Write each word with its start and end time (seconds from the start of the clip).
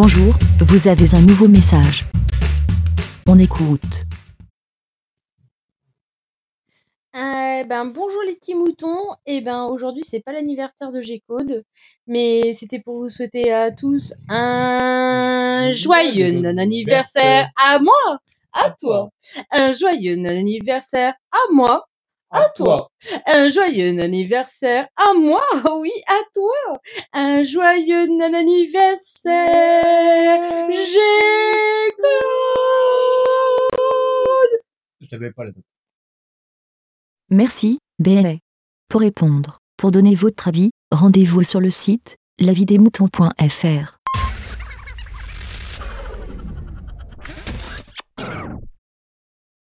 Bonjour, 0.00 0.32
vous 0.60 0.86
avez 0.86 1.12
un 1.16 1.20
nouveau 1.20 1.48
message. 1.48 2.04
On 3.26 3.36
écoute. 3.36 4.04
Euh, 7.16 7.64
ben, 7.64 7.84
bonjour 7.86 8.22
les 8.24 8.36
petits 8.36 8.54
moutons. 8.54 9.16
Et 9.26 9.40
ben 9.40 9.64
aujourd'hui 9.64 10.04
c'est 10.06 10.20
pas 10.20 10.30
l'anniversaire 10.32 10.92
de 10.92 11.00
G-Code, 11.00 11.64
mais 12.06 12.52
c'était 12.52 12.78
pour 12.78 12.94
vous 12.94 13.08
souhaiter 13.08 13.52
à 13.52 13.72
tous 13.72 14.14
un 14.28 15.72
joyeux 15.72 16.30
non-anniversaire 16.30 17.48
à 17.56 17.80
moi, 17.80 18.20
à 18.52 18.70
toi. 18.70 19.10
Un 19.50 19.72
joyeux 19.72 20.14
non-anniversaire 20.14 21.14
à 21.32 21.52
moi, 21.52 21.88
à 22.30 22.48
toi. 22.54 22.90
Un 23.26 23.48
joyeux 23.48 23.92
non-anniversaire 23.92 24.86
à 24.96 25.14
moi, 25.14 25.42
oui, 25.78 25.90
à 26.06 26.18
toi. 26.34 26.78
Un 27.12 27.42
joyeux 27.42 28.06
non-anniversaire 28.08 29.97
G-Code. 30.78 32.08
Je 35.00 35.08
savais 35.08 35.32
pas 35.32 35.44
la 35.44 35.50
date. 35.50 35.64
Merci, 37.30 37.78
BLA. 37.98 38.36
Pour 38.88 39.00
répondre, 39.00 39.58
pour 39.76 39.90
donner 39.90 40.14
votre 40.14 40.48
avis, 40.48 40.70
rendez-vous 40.92 41.42
sur 41.42 41.60
le 41.60 41.70
site 41.70 42.16
lavidemouton.fr. 42.38 43.97